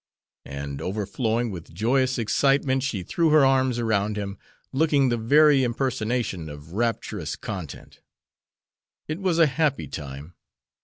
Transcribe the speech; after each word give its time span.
And 0.47 0.81
overflowing 0.81 1.51
with 1.51 1.71
joyous 1.75 2.17
excitement 2.17 2.81
she 2.81 3.03
threw 3.03 3.29
her 3.29 3.45
arms 3.45 3.77
around 3.77 4.17
him, 4.17 4.39
looking 4.73 5.09
the 5.09 5.15
very 5.17 5.63
impersonation 5.63 6.49
of 6.49 6.71
rapturous 6.73 7.35
content. 7.35 7.99
It 9.07 9.19
was 9.19 9.37
a 9.37 9.45
happy 9.45 9.87
time. 9.87 10.33